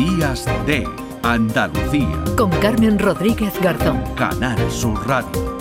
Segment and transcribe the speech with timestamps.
[0.00, 0.88] Días de
[1.22, 2.24] Andalucía.
[2.34, 4.02] Con Carmen Rodríguez Garzón.
[4.16, 5.58] Canal Sur Radio.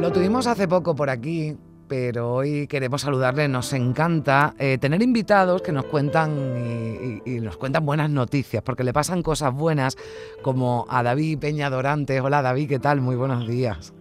[0.00, 1.56] Lo tuvimos hace poco por aquí,
[1.96, 3.46] pero hoy queremos saludarle.
[3.46, 8.64] Nos encanta eh, tener invitados que nos cuentan y, y- y nos cuentan buenas noticias,
[8.64, 9.96] porque le pasan cosas buenas,
[10.42, 12.20] como a David Peña Dorante.
[12.20, 13.00] Hola David, ¿qué tal?
[13.00, 13.94] Muy buenos días.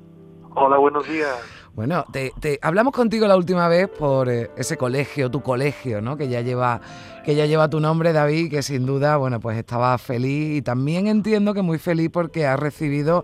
[0.55, 1.29] Hola, buenos días.
[1.75, 6.17] Bueno, te, te- hablamos contigo la última vez por eh, ese colegio, tu colegio, ¿no?
[6.17, 6.81] Que ya lleva,
[7.23, 11.05] que ya lleva tu nombre, David, que sin duda, bueno, pues estaba feliz y también
[11.07, 13.23] entiendo que muy feliz porque has recibido,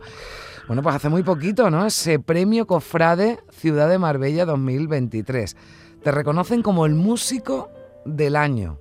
[0.70, 1.86] bueno, pues hace muy poquito, ¿no?
[1.86, 5.58] Ese premio Cofrade Ciudad de Marbella 2023.
[6.02, 7.70] Te reconocen como el músico
[8.05, 8.80] del año.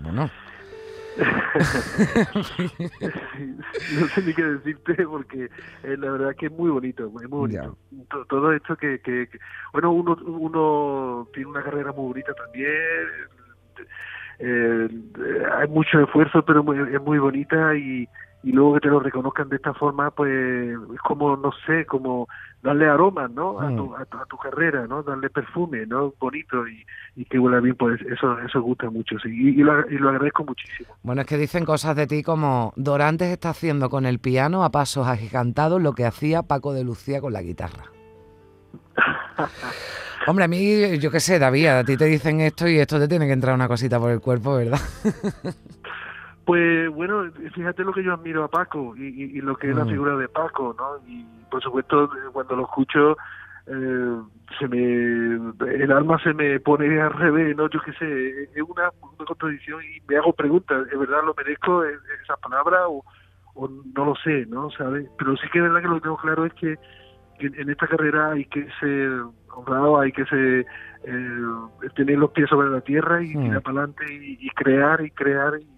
[0.00, 0.30] Bueno,
[3.98, 5.44] no sé ni qué decirte porque
[5.82, 7.76] eh, la verdad que es muy bonito, es muy bonito.
[8.10, 9.38] To- Todo esto que, que, que-
[9.72, 12.70] bueno, uno, uno tiene una carrera muy bonita también.
[14.38, 18.06] eh, eh, hay mucho esfuerzo, pero muy- es muy bonita y,
[18.46, 20.30] y luego que te lo reconozcan de esta forma, pues
[20.94, 22.28] es como, no sé, como
[22.62, 23.60] darle aroma, ¿no?
[23.60, 23.94] A, tu, Mm.
[23.94, 25.02] a, tu, a tu carrera, ¿no?
[25.02, 26.14] Darle perfume, ¿no?
[26.20, 26.84] Bonito y,
[27.16, 29.28] y que huela bien, pues eso eso gusta mucho, sí.
[29.30, 30.88] Y, y lo, y lo agradezco muchísimo.
[31.02, 34.70] bueno, es que dicen cosas de ti como Dorantes está haciendo con el piano a
[34.70, 37.84] pasos agigantados lo que hacía Paco de Lucía con la guitarra.
[40.28, 43.06] Hombre, a mí, yo qué sé, David, a ti te dicen esto y esto te
[43.06, 44.80] tiene que entrar una cosita por el cuerpo, ¿verdad?
[46.46, 49.76] Pues bueno, fíjate lo que yo admiro a Paco y, y- y lo que es
[49.76, 49.88] la Mm.
[49.88, 51.04] figura de Paco, ¿no?
[51.04, 53.16] Y por supuesto, eh, cuando lo escucho,
[53.66, 54.16] eh,
[54.56, 57.68] se me, el alma se me pone al revés, ¿no?
[57.68, 61.84] Yo qué sé, es una, una contradicción y me hago preguntas, ¿es verdad lo merezco
[61.84, 63.04] e- esa palabra o,
[63.54, 64.70] o no lo sé, ¿no?
[64.70, 65.10] ¿Sabes?
[65.18, 66.76] Pero sí que es verdad que lo que tengo claro es que
[67.38, 69.10] que en esta carrera hay que ser
[69.54, 70.64] honrado, hay que ser,
[71.04, 71.40] eh,
[71.94, 73.42] tener los pies sobre la tierra y Mm.
[73.42, 75.75] tirar para adelante y, y crear y crear y,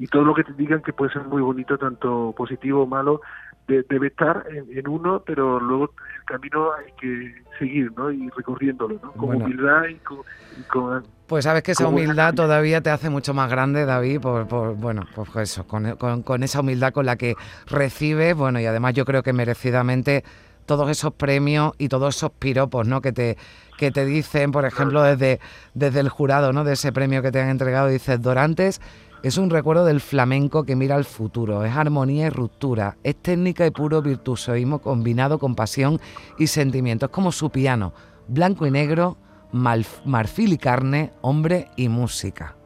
[0.00, 3.20] y todo lo que te digan que puede ser muy bonito, tanto positivo o malo,
[3.68, 5.84] de- debe estar en, en uno, pero luego
[6.16, 8.10] el camino hay que seguir, ¿no?
[8.10, 9.12] Y recorriéndolo, ¿no?
[9.12, 9.44] Con Bueno.
[9.44, 10.18] humildad y con,
[10.56, 14.48] y con- Pues sabes que esa humildad todavía te hace mucho más grande, David, por,
[14.48, 18.64] por- bueno, pues eso, con, con- con esa humildad con la que recibes, bueno, y
[18.66, 20.24] además yo creo que merecidamente
[20.66, 23.00] todos esos premios y todos esos piropos, ¿no?
[23.00, 23.36] Que te,
[23.76, 25.40] que te dicen, por ejemplo, desde,
[25.74, 26.64] desde el jurado, ¿no?
[26.64, 28.80] De ese premio que te han entregado, dices, Dorantes
[29.22, 33.66] es un recuerdo del flamenco que mira al futuro, es armonía y ruptura, es técnica
[33.66, 36.00] y puro virtuosismo combinado con pasión
[36.38, 37.92] y sentimiento, es como su piano,
[38.28, 39.18] blanco y negro,
[39.52, 42.56] marfil y carne, hombre y música.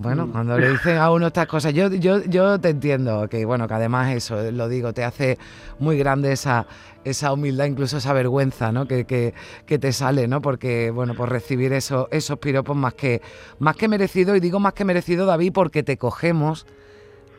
[0.00, 3.66] Bueno, cuando le dicen a uno estas cosas, yo, yo, yo te entiendo, que bueno,
[3.66, 5.38] que además eso, eh, lo digo, te hace
[5.80, 6.66] muy grande esa,
[7.04, 8.86] esa humildad, incluso esa vergüenza, ¿no?
[8.86, 9.34] Que, que,
[9.66, 10.40] que te sale, ¿no?
[10.40, 13.22] Porque, bueno, pues recibir eso, esos piropos más que,
[13.58, 16.64] más que merecido, y digo más que merecido, David, porque te cogemos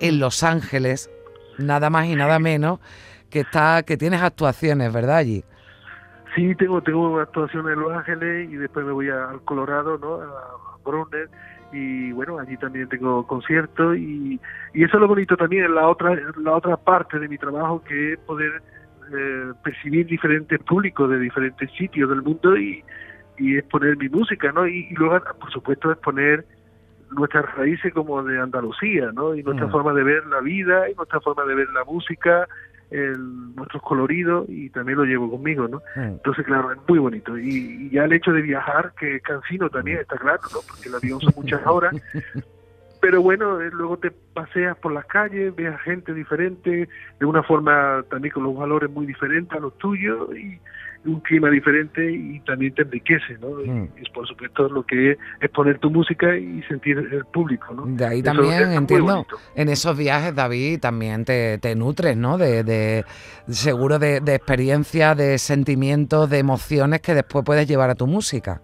[0.02, 1.10] en Los Ángeles,
[1.58, 2.80] nada más y nada menos,
[3.30, 5.16] que está, que tienes actuaciones, ¿verdad?
[5.16, 5.46] Allí.
[6.36, 10.16] Sí, tengo tengo actuaciones en Los Ángeles y después me voy al Colorado, ¿no?
[10.16, 11.30] A Browner
[11.72, 14.40] y bueno, allí también tengo conciertos y,
[14.74, 18.14] y eso es lo bonito también, la otra la otra parte de mi trabajo que
[18.14, 18.62] es poder
[19.12, 22.84] eh, percibir diferentes públicos de diferentes sitios del mundo y,
[23.38, 24.68] y exponer mi música, ¿no?
[24.68, 26.46] Y, y luego, por supuesto, exponer
[27.12, 29.34] nuestras raíces como de Andalucía, ¿no?
[29.36, 29.72] Y nuestra Mm.
[29.72, 32.48] forma de ver la vida y nuestra forma de ver la música,
[32.92, 35.82] el, nuestros coloridos y también lo llevo conmigo, ¿no?
[35.96, 36.20] Mm.
[36.20, 37.38] Entonces, claro, es muy bonito.
[37.38, 40.60] Y, y ya el hecho de viajar, que es cansino también, está claro, ¿no?
[40.68, 41.96] Porque el avión son muchas horas.
[43.02, 46.90] Pero bueno, eh, luego te paseas por las calles, ves a gente diferente,
[47.20, 50.60] de una forma también con los valores muy diferentes a los tuyos y
[51.06, 53.50] un clima diferente y también te enriquece, ¿no?
[53.66, 53.90] Mm.
[54.02, 57.86] Y por supuesto lo que es exponer tu música y sentir el público, ¿no?
[57.86, 62.38] De ahí Eso también entiendo, en esos viajes, David, también te, te nutres, ¿no?
[62.38, 63.06] De, de-
[63.48, 68.62] seguro de, de experiencias, de sentimientos, de emociones que después puedes llevar a tu música.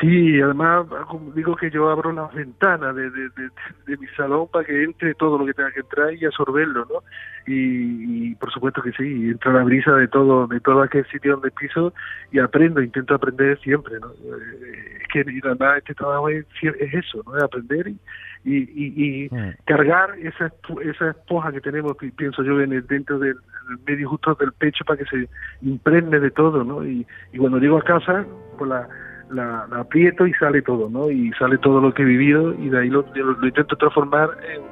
[0.00, 3.50] Sí, además como digo que yo abro las ventanas de, de, de-
[3.86, 7.02] de mi salón para que entre todo lo que tenga que entrar y absorberlo, ¿no?
[7.46, 11.32] Y, y por supuesto que sí, entra la brisa de todo, de todo aquel sitio
[11.32, 11.92] donde piso
[12.30, 14.08] y aprendo, intento aprender siempre, ¿no?
[14.12, 17.36] Eh, Es que además este trabajo es, es eso, ¿no?
[17.36, 17.98] Es aprender y,
[18.44, 19.54] y, y, y Mm.
[19.66, 20.50] cargar esa
[20.82, 23.36] esa esponja que tenemos, pienso yo, en el, dentro del
[23.86, 25.28] medio justo del pecho para que se
[25.60, 26.84] impregne de todo, ¿no?
[26.86, 28.24] Y, y cuando llego a casa,
[28.58, 28.88] pues la,
[29.32, 31.10] la, la aprieto y sale todo, ¿no?
[31.10, 34.30] Y sale todo lo que he vivido y de ahí lo, lo- lo intento transformar
[34.54, 34.62] en,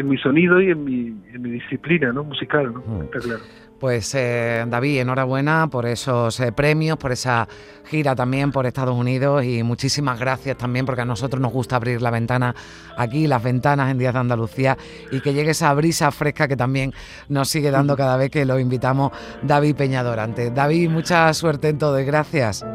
[0.00, 2.24] en mi sonido y en mi, en mi disciplina ¿no?
[2.24, 2.80] musical, ¿no?
[2.86, 3.02] Mm.
[3.02, 3.40] está claro.
[3.80, 7.46] Pues eh, David, enhorabuena por esos eh, premios, por esa
[7.84, 12.02] gira también por Estados Unidos y muchísimas gracias también porque a nosotros nos gusta abrir
[12.02, 12.56] la ventana
[12.96, 14.76] aquí, las ventanas en Días de Andalucía
[15.12, 16.92] y que llegue esa brisa fresca que también
[17.28, 19.12] nos sigue dando cada vez que lo invitamos
[19.42, 20.50] David Peñadorante.
[20.50, 22.66] David, mucha suerte en todo y gracias.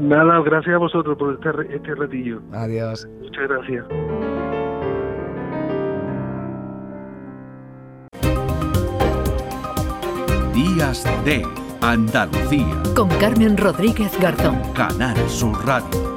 [0.00, 2.40] Nada, gracias a vosotros por este, este ratillo.
[2.52, 3.08] Adiós.
[3.20, 3.86] Muchas gracias.
[10.54, 11.42] Días de
[11.80, 12.82] Andalucía.
[12.94, 14.60] Con Carmen Rodríguez Garzón.
[14.74, 16.13] Canal Sur Radio.